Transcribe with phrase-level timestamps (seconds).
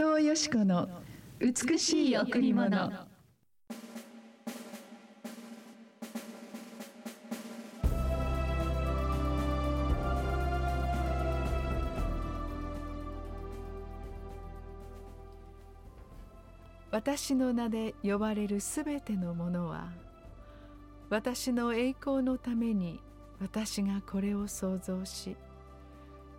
[0.00, 0.88] 藤よし子の
[1.40, 2.92] 美しい贈り物。
[16.92, 19.88] 私の名で呼ばれるすべてのものは
[21.10, 23.00] 私の栄光のために
[23.40, 25.36] 私がこれを創造し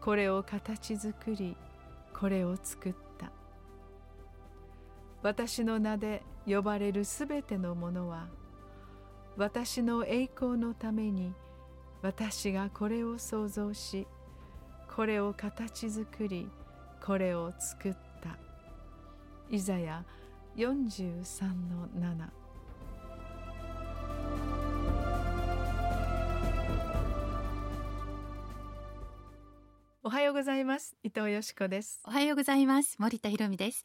[0.00, 1.56] これを形作り
[2.14, 3.07] これを作った。
[5.22, 8.28] 私の名で呼ばれるすべてのものは
[9.36, 11.34] 私の栄光のために
[12.02, 14.06] 私がこれを創造し
[14.94, 16.48] これを形作り
[17.04, 17.98] これを作った。
[19.50, 20.04] イザヤ
[20.56, 22.28] 43の7
[30.02, 30.96] おはようございます。
[31.02, 32.00] 伊藤よしこです。
[32.06, 32.96] おはようございます。
[32.98, 33.84] 森田博美です。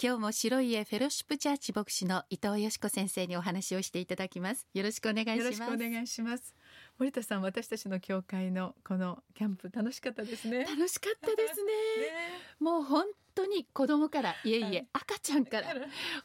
[0.00, 4.64] 今日も白い家フェロシップチャーチ牧師の伊藤よしこ先生にお話をしていただきます。
[4.72, 5.40] よろしくお願いします。
[5.40, 6.54] よろしくお願いします。
[7.00, 10.66] 森田さん私たちの教会のこのキャンプ楽しかったですね。
[10.66, 11.72] 楽しかったですね。
[11.72, 11.72] ね。
[12.60, 13.06] もう本
[13.38, 15.68] 当に子供からいえいえ、赤ちゃんから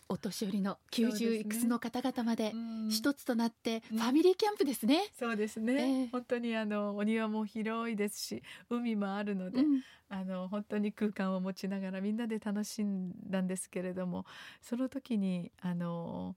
[0.09, 2.53] お年寄りの90いくつの方々まで
[2.89, 5.03] 一つとなってファミリーキャンプですね。
[5.17, 14.25] そうですね、えー、本当にあのお庭も広いですし海もあるので、うん、あの本当に空間を持ちながらみんなで楽しんだんですけれども
[14.61, 16.36] その時にあの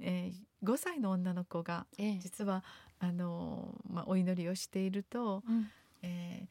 [0.00, 1.84] えー、5歳の女の子が
[2.20, 2.62] 実は、
[3.02, 5.68] ええ、あのまあ、お祈りをしていると、うん、
[6.02, 6.48] えー、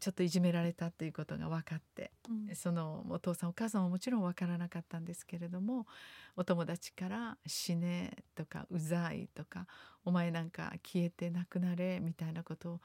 [0.00, 5.86] ちょっといじめられたということが分かって、うん、そのお父さんお母さんはもちろん分からなかったんですけれども
[6.36, 9.66] お友達から「死ね」とか「うざい」とか
[10.04, 12.80] 「お前なんか消えてなくなれ」みたいなことを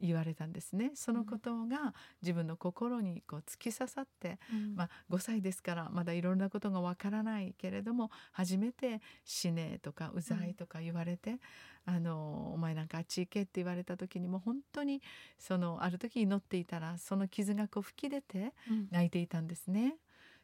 [0.00, 0.92] 言われたんですね。
[0.94, 11.38] そのことが自分の心にこう突き刺さって、うん、まあ、5歳ですからまだいろんなことがわからないけれども初めて「死ね」とか「うざい」とか言われて、
[11.86, 15.02] うん、あの「お前なんかあっち行け」って言われた時にも本当に
[15.38, 18.54] そのある時祈っていたらその傷がこう吹き出て
[18.90, 19.82] 泣いていたんですね。
[19.82, 19.92] うん、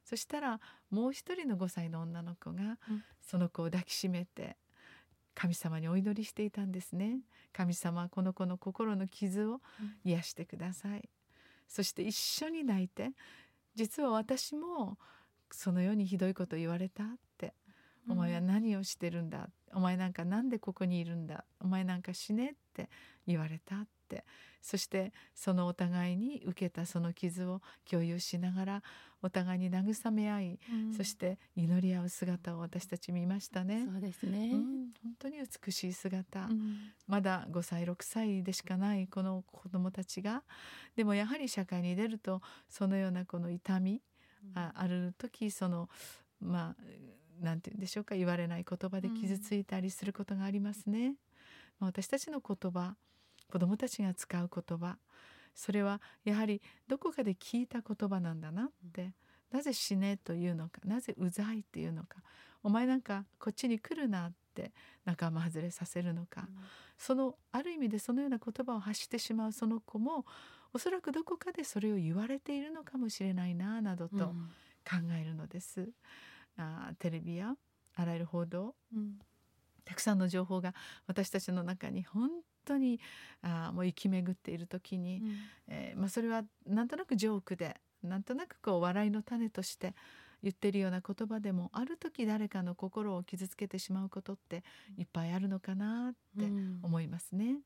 [0.04, 2.78] そしたらもう一人の5歳の女の子が
[3.20, 4.56] その子を抱きしめて
[5.40, 7.20] 神様にお祈りしていたんですね。
[7.54, 9.62] 神様この子の心の傷を
[10.04, 11.02] 癒してください、うん、
[11.66, 13.12] そして一緒に泣いて
[13.74, 14.98] 実は私も
[15.50, 17.06] そのようにひどいこと言われたっ
[17.38, 17.54] て、
[18.06, 19.48] お前は何をしてるんだ？
[19.72, 21.46] お前なんかなんでここにいるんだ？
[21.58, 22.50] お前なんか死ね？
[22.50, 22.90] って
[23.26, 23.88] 言われたって
[24.62, 28.82] そしてそのお互いに受けたその傷を共有しながら
[29.22, 33.86] お互いに慰め合い、うん、そして祈り合う姿を私たち見ましたね。
[33.90, 34.60] そうですね、うん、
[35.02, 40.42] 本当に美しい姿、うん、まだ5歳6歳でしかないこの子どもたちが。
[40.96, 44.02] でもやはり社会に出るとそのようなこの痛み、
[44.54, 45.88] あある時その
[46.40, 51.14] まあなんて言うんでしょうか言われない言葉で傷ついたりすることがありますね。
[51.78, 52.96] 私たちの言葉
[53.50, 54.96] 子どもたちが使う言葉。
[55.54, 59.12] それはやはりどこかで聞いた言葉なんだなって。
[59.50, 62.22] なぜ死ねというのかなぜうざいっていうのか。
[62.62, 64.72] お前なんかこっちに来るなって
[65.04, 66.56] 仲間外れさせるのか、うん、
[66.98, 70.26] そのある意味でそのような言葉を発してしまうその子も
[70.72, 74.26] おそらくどこかでそれを言われているのかもしれないななどと
[74.84, 75.80] 考えるのです。
[75.80, 75.90] うん、
[76.58, 77.54] あテレビや
[77.96, 79.18] あらゆる報道、うん、
[79.84, 80.74] たくさんの情報が
[81.06, 82.30] 私たちの中に本
[82.64, 83.00] 当に
[83.42, 85.36] あもう生き巡っている時に、うん、
[85.68, 89.94] えー、まあ、それはなんとなくジョークでなんとなくこう笑いの種として
[90.42, 94.64] 言ってるような言葉でもある時誰かの心を傷つけてしまうことって
[94.96, 96.46] いっぱいあるのかなって
[96.82, 97.56] 思いますね。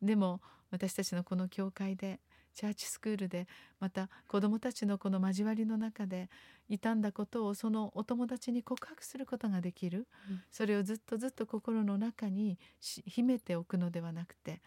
[0.00, 2.20] うん、でも私たちのこの教会で
[2.54, 3.46] チャーチスクールで
[3.80, 6.28] また子どもたちのこの交わりの中で
[6.68, 14.62] 傷んだことをそのお友達に告白することができる、うん、それをずっとずっと心の中に秘めておくのではなくて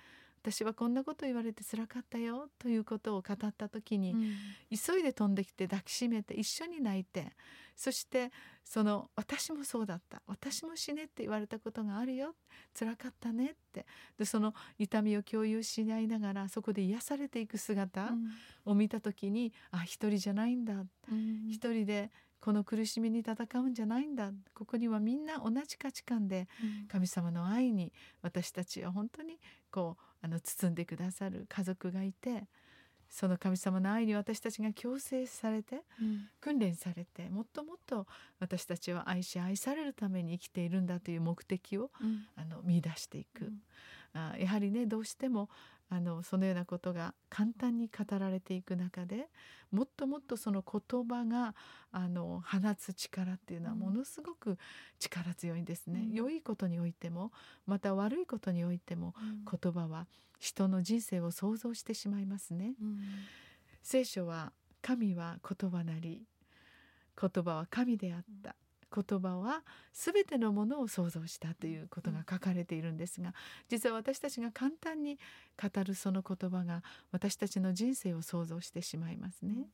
[0.46, 4.22] 私はこんなこと言われてつらかったよということを語った時に、うん、
[4.70, 7.32] 急いで飛んできて抱きしめて一緒に泣いて
[7.76, 8.32] そして
[8.64, 12.36] その私もそうだった私も死ねって言われたことがあるよ
[12.76, 13.86] つらかったねって。
[14.18, 18.12] でその痛みを共有し合いながらそこで癒されていく姿
[18.66, 22.12] を見た時に、うん、あ一人じゃないんだ、うん、一人で
[22.46, 26.48] この苦しみに戦うんじゃないんだここにはみんな同じ価値観で
[26.88, 27.92] 神様の愛に
[28.22, 29.40] 私たちは本当に
[29.76, 32.46] こうあの包んでくださる家族がいて
[33.10, 38.08] その神様の愛に私たちが強制されて、うん、訓練されてもっともっと
[38.40, 43.58] 私たちは愛し愛されるために生きているんだという目的を、うん、あの見出していく、うん、
[44.14, 45.50] あやはりねどうしても
[45.90, 49.30] あのそのようなことが簡単に語られていく中で
[49.72, 51.54] もっともっとその言葉が
[51.92, 54.58] あの放つ力っていうのはものすごく
[55.00, 57.32] 力強いんですね、うん、良いことにおいても
[57.68, 59.14] また悪いことにおいても、
[59.62, 60.08] 言葉は
[60.40, 63.00] 人の人生を想像してしまいますね、うん、
[63.84, 66.24] 聖書は神は言葉なり
[67.20, 68.56] 言葉は神であった、
[68.96, 69.64] 言葉は
[69.94, 73.34] 全てのものを創造したということが書かれているんですが
[73.68, 75.20] 実は私たちが簡単に
[75.62, 79.68] 語るその言葉が私たちの人生を想像してしまいますね。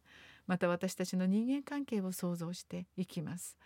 [0.47, 3.57] また私たちの人間関係を想像していきます。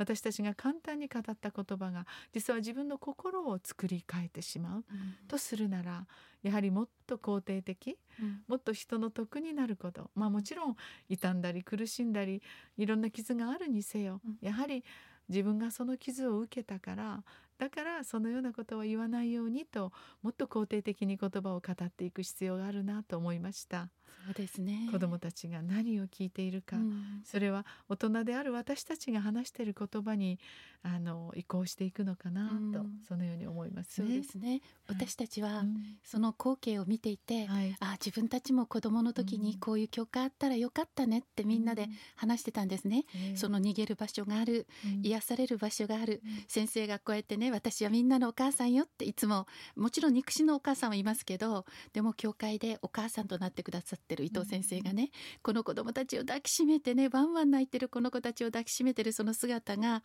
[0.00, 4.84] 私たちが簡単に語った言葉が実は自分の心を作り変えてしまう、
[5.28, 6.06] とするなら
[6.42, 10.76] やはりもっと肯定的、うん、もっと人の得になることまあもちろん
[11.10, 12.42] 傷んだり苦しんだり
[12.78, 14.82] いろんな傷があるにせよ、うん、やはり
[15.28, 17.22] 自分がその傷を受けたから
[17.58, 19.92] だからそのようなことは言わないようにと
[20.22, 23.90] もっと肯定的に言葉を語っていく必要があるなと思いました。
[24.26, 24.88] そうですね。
[24.90, 30.38] 子どもたちが何を聞いているか、うん、それは大人である私たちが話している言葉に
[30.82, 34.60] あの移行していくのかなと、うん、そのように思います、ね、そうですね。
[34.88, 35.64] 私たちは、
[36.04, 44.66] その光景を見ていて、はい、あ自分たちも子どもの時にこういう教会あったらよかったねってみんなで話してたんですね、うん、その逃げる場所がある、
[45.02, 49.46] 癒される場所がある、先生がこうやってね私はみんなのお母さんよっていつも
[49.76, 55.08] もちろん肉親のお母さんはいますけどでも教会でお母さんとなってくださってる伊藤先生がね、うん、
[55.42, 60.00] この子供たちを抱きしめてねワンワン泣いてるこの子たちを抱きしめてるその姿があ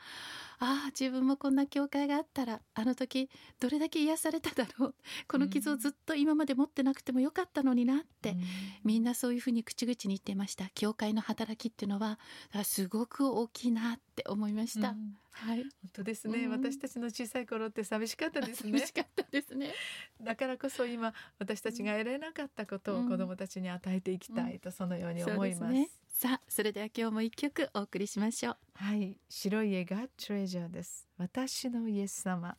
[0.60, 4.96] あ自分もこんな教会があったらあの時どれだけ癒されただろう。
[5.28, 8.42] この傷をずっと今まで持ってなくてもよかったのになって、うん、
[8.84, 10.70] みんなそういうふうに口々に言ってました。
[10.74, 12.20] 教会の働きっていうのは
[12.64, 14.90] すごく大きいなって思いました。
[14.90, 18.72] うんはい、本当ですね、うん、私たちの小さい頃って寂しかったですね。
[18.80, 19.74] 寂しかったですね。
[20.22, 25.64] だからこそ今私たちが得られなかったことを子どもたちに与えていきたいとそのように思います。
[25.64, 28.58] うんうんすね、さあそれでは今日も一曲お送りしましょう。
[28.76, 31.08] はい、白い絵がトレジャーです。
[31.18, 32.58] 私のイエス様。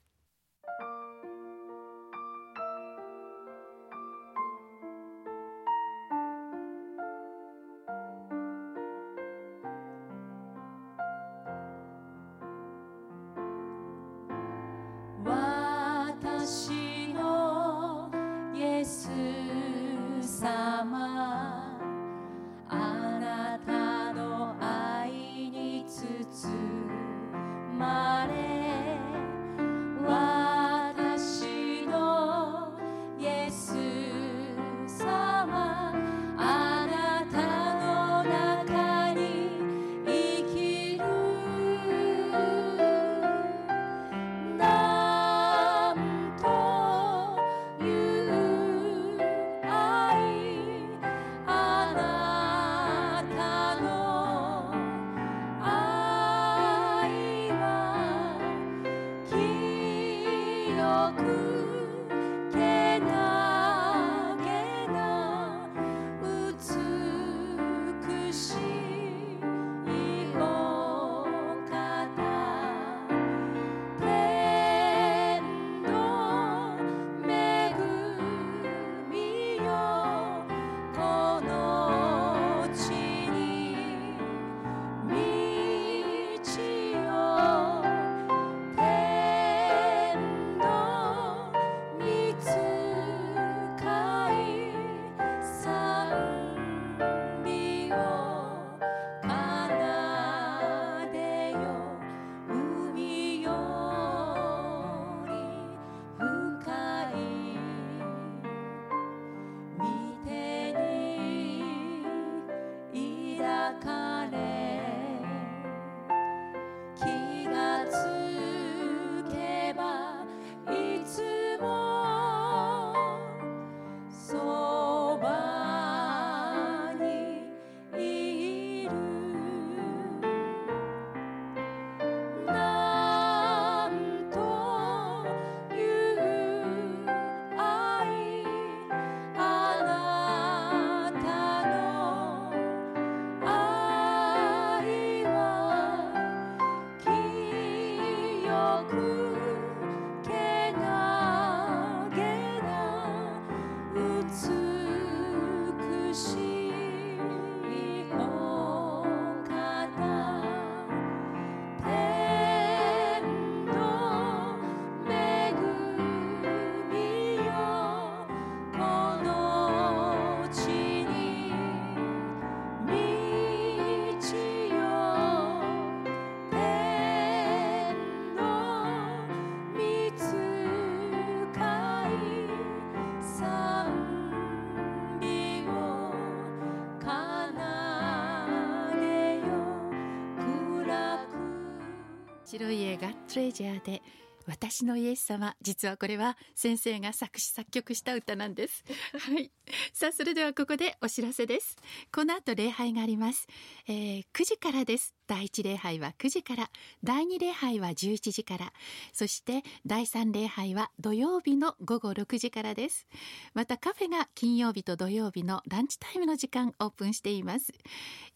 [192.56, 194.00] 白い映画トレジャーで
[194.46, 195.56] 私のイエス様。
[195.60, 198.82] 実はこれは先生が作詞作曲した歌なんです。
[199.12, 199.50] はい。
[199.92, 201.76] さあそれではここでお知らせです。
[202.10, 203.46] この後礼拝があります、
[203.88, 205.14] えー、9時からです。
[205.26, 206.70] 第1礼拝は9時から。
[207.04, 208.72] 第2礼拝は11時から。
[209.12, 213.06] そして第3礼拝は土曜日の午後6時からです。
[213.52, 217.74] またカフェが金曜日と土曜日のランチタイムの時間オープンしています。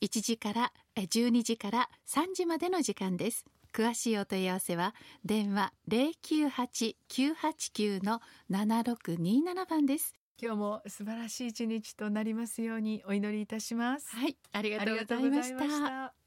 [0.02, 10.14] 1時から12時から3時までの時間です詳しいお問い合わせは電話098-989の7627番です。
[10.42, 14.16] 今日も素晴らしい一日となりますようにお祈りいたします。
[14.16, 16.20] はいありがとうございました